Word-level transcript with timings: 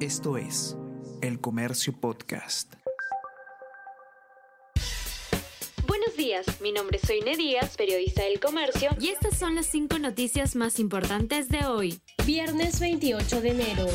Esto 0.00 0.36
es 0.36 0.76
El 1.22 1.40
Comercio 1.40 1.98
Podcast. 1.98 2.74
Buenos 5.86 6.14
días, 6.18 6.60
mi 6.60 6.70
nombre 6.70 6.98
es 7.00 7.08
Soine 7.08 7.34
Díaz, 7.34 7.78
periodista 7.78 8.22
del 8.24 8.38
Comercio, 8.38 8.90
y 9.00 9.08
estas 9.08 9.38
son 9.38 9.54
las 9.54 9.64
cinco 9.64 9.98
noticias 9.98 10.54
más 10.54 10.78
importantes 10.80 11.48
de 11.48 11.64
hoy. 11.64 11.98
Viernes 12.26 12.78
28 12.78 13.40
de 13.40 13.48
enero. 13.48 13.86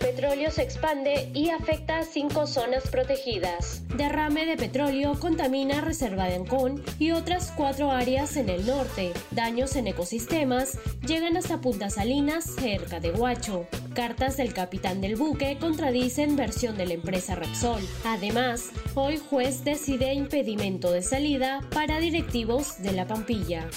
Petróleo 0.00 0.50
se 0.50 0.62
expande 0.62 1.30
y 1.34 1.50
afecta 1.50 1.98
a 1.98 2.04
cinco 2.04 2.46
zonas 2.46 2.88
protegidas. 2.88 3.82
Derrame 3.96 4.46
de 4.46 4.56
petróleo 4.56 5.20
contamina 5.20 5.82
reserva 5.82 6.24
de 6.24 6.36
Ancón 6.36 6.82
y 6.98 7.10
otras 7.12 7.52
cuatro 7.54 7.90
áreas 7.90 8.36
en 8.36 8.48
el 8.48 8.66
norte. 8.66 9.12
Daños 9.30 9.76
en 9.76 9.88
ecosistemas 9.88 10.78
llegan 11.06 11.36
hasta 11.36 11.60
Punta 11.60 11.90
Salinas, 11.90 12.44
cerca 12.44 12.98
de 12.98 13.10
Huacho. 13.10 13.66
Cartas 13.94 14.38
del 14.38 14.54
capitán 14.54 15.02
del 15.02 15.16
buque 15.16 15.58
contradicen 15.60 16.34
versión 16.34 16.78
de 16.78 16.86
la 16.86 16.94
empresa 16.94 17.34
Repsol. 17.34 17.82
Además, 18.04 18.70
hoy 18.94 19.18
juez 19.18 19.64
decide 19.64 20.14
impedimento 20.14 20.92
de 20.92 21.02
salida 21.02 21.60
para 21.74 22.00
directivos 22.00 22.82
de 22.82 22.92
la 22.92 23.06
Pampilla. 23.06 23.68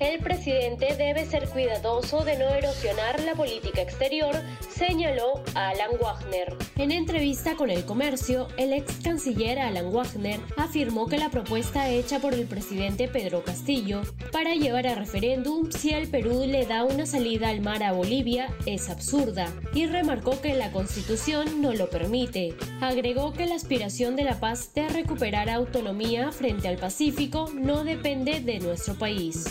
El 0.00 0.20
presidente 0.20 0.94
debe 0.96 1.24
ser 1.24 1.48
cuidadoso 1.48 2.24
de 2.24 2.36
no 2.36 2.48
erosionar 2.48 3.20
la 3.20 3.34
política 3.34 3.80
exterior, 3.80 4.34
señaló 4.76 5.42
Alan 5.54 5.90
Wagner. 6.00 6.56
En 6.76 6.90
entrevista 6.90 7.54
con 7.54 7.70
el 7.70 7.84
comercio, 7.84 8.48
el 8.56 8.72
ex 8.72 8.96
canciller 9.02 9.58
Alan 9.58 9.92
Wagner 9.92 10.40
afirmó 10.56 11.06
que 11.06 11.18
la 11.18 11.30
propuesta 11.30 11.88
hecha 11.88 12.18
por 12.18 12.34
el 12.34 12.46
presidente 12.46 13.06
Pedro 13.06 13.44
Castillo 13.44 14.02
para 14.32 14.54
llevar 14.54 14.86
a 14.86 14.94
referéndum 14.94 15.70
si 15.70 15.90
el 15.90 16.08
Perú 16.08 16.44
le 16.46 16.66
da 16.66 16.84
una 16.84 17.06
salida 17.06 17.48
al 17.48 17.60
mar 17.60 17.82
a 17.82 17.92
Bolivia 17.92 18.48
es 18.66 18.90
absurda 18.90 19.52
y 19.74 19.86
remarcó 19.86 20.40
que 20.40 20.54
la 20.54 20.72
constitución 20.72 21.62
no 21.62 21.72
lo 21.72 21.88
permite. 21.88 22.54
Agregó 22.80 23.32
que 23.32 23.46
la 23.46 23.54
aspiración 23.54 24.16
de 24.16 24.24
la 24.24 24.40
paz 24.40 24.74
de 24.74 24.88
recuperar 24.88 25.48
autonomía 25.48 26.32
frente 26.32 26.68
al 26.68 26.78
Pacífico 26.78 27.48
no 27.54 27.84
depende 27.84 28.40
de 28.40 28.58
nuestro 28.58 28.94
país. 28.94 29.44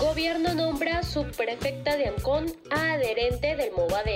Gobierno 0.00 0.54
nombra 0.54 1.02
subprefecta 1.02 1.96
de 1.96 2.06
Ancón 2.06 2.46
a 2.70 2.94
adherente 2.94 3.54
del 3.54 3.70
Movadef. 3.72 4.09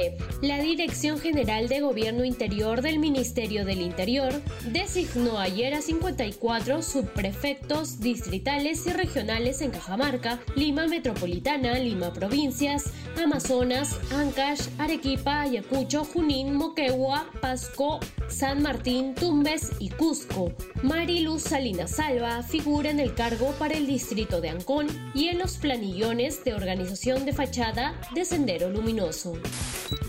La 0.45 0.59
Dirección 0.59 1.19
General 1.19 1.69
de 1.69 1.81
Gobierno 1.81 2.23
Interior 2.23 2.83
del 2.83 2.99
Ministerio 2.99 3.65
del 3.65 3.81
Interior 3.81 4.43
designó 4.67 5.39
ayer 5.39 5.73
a 5.73 5.81
54 5.81 6.83
subprefectos 6.83 7.99
distritales 7.99 8.87
y 8.87 8.91
regionales 8.91 9.63
en 9.63 9.71
Cajamarca, 9.71 10.41
Lima 10.55 10.87
Metropolitana, 10.87 11.79
Lima 11.79 12.13
Provincias, 12.13 12.93
Amazonas, 13.23 13.99
Ancash, 14.13 14.69
Arequipa, 14.79 15.43
Ayacucho, 15.43 16.05
Junín, 16.05 16.55
Moquegua, 16.55 17.27
Pasco, 17.41 18.01
San 18.29 18.63
Martín, 18.63 19.15
Tumbes 19.15 19.73
y 19.79 19.91
Cusco. 19.91 20.53
Mariluz 20.83 21.43
Salinas 21.43 21.93
Salva 21.93 22.43
figura 22.43 22.91
en 22.91 23.01
el 23.01 23.15
cargo 23.15 23.53
para 23.59 23.75
el 23.75 23.87
distrito 23.87 24.41
de 24.41 24.51
Ancón 24.51 24.87
y 25.15 25.29
en 25.29 25.39
los 25.39 25.57
planillones 25.59 26.45
de 26.45 26.55
organización 26.55 27.25
de 27.25 27.33
fachada 27.33 27.95
de 28.15 28.25
Sendero 28.25 28.71
Luminoso. 28.71 29.35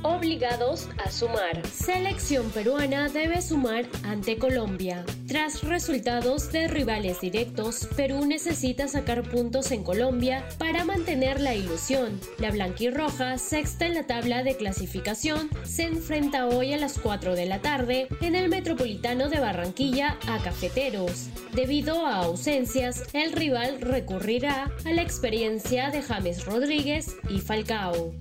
Obligados 0.03 0.87
a 1.03 1.11
sumar. 1.11 1.65
Selección 1.67 2.49
peruana 2.51 3.09
debe 3.09 3.41
sumar 3.41 3.85
ante 4.03 4.37
Colombia. 4.37 5.05
Tras 5.27 5.63
resultados 5.63 6.51
de 6.51 6.67
rivales 6.67 7.19
directos, 7.19 7.87
Perú 7.95 8.25
necesita 8.25 8.87
sacar 8.87 9.23
puntos 9.23 9.71
en 9.71 9.83
Colombia 9.83 10.47
para 10.59 10.85
mantener 10.85 11.41
la 11.41 11.55
ilusión. 11.55 12.19
La 12.37 12.51
blanquirroja, 12.51 13.39
sexta 13.39 13.87
en 13.87 13.95
la 13.95 14.05
tabla 14.05 14.43
de 14.43 14.55
clasificación, 14.55 15.49
se 15.63 15.83
enfrenta 15.83 16.47
hoy 16.47 16.73
a 16.73 16.77
las 16.77 16.99
4 16.99 17.35
de 17.35 17.47
la 17.47 17.59
tarde 17.59 18.07
en 18.21 18.35
el 18.35 18.49
Metropolitano 18.49 19.27
de 19.27 19.39
Barranquilla 19.39 20.19
a 20.27 20.43
Cafeteros. 20.43 21.29
Debido 21.53 22.05
a 22.05 22.17
ausencias, 22.17 23.03
el 23.13 23.31
rival 23.31 23.81
recurrirá 23.81 24.71
a 24.85 24.91
la 24.91 25.01
experiencia 25.01 25.89
de 25.89 26.03
James 26.03 26.45
Rodríguez 26.45 27.15
y 27.29 27.39
Falcao. 27.39 28.13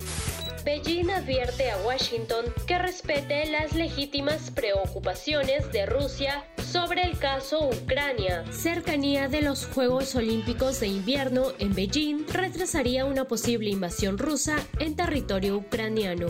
Beijing 0.65 1.11
advierte 1.11 1.71
a 1.71 1.77
Washington 1.85 2.47
que 2.67 2.79
respete 2.79 3.45
las 3.51 3.75
legítimas 3.75 4.51
preocupaciones 4.51 5.71
de 5.73 5.85
Rusia 5.85 6.43
sobre 6.57 7.03
el 7.03 7.19
caso 7.19 7.69
Ucrania. 7.69 8.51
Cercanía 8.51 9.29
de 9.29 9.43
los 9.43 9.67
Juegos 9.67 10.15
Olímpicos 10.15 10.81
de 10.81 10.87
Invierno 10.87 11.53
en 11.59 11.75
Beijing 11.75 12.27
retrasaría 12.33 13.05
una 13.05 13.27
posible 13.27 13.69
invasión 13.69 14.17
rusa 14.17 14.57
en 14.79 14.97
territorio 14.97 15.59
ucraniano. 15.59 16.29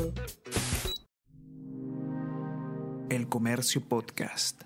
El 3.09 3.29
Comercio 3.29 3.89
Podcast. 3.89 4.63